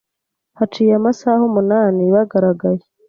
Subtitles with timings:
[0.59, 2.81] Haciye amasaha umunani bagaragaye